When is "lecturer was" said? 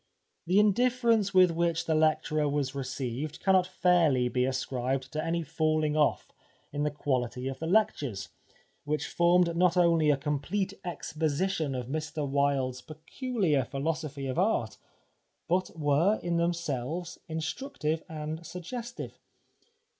1.93-2.73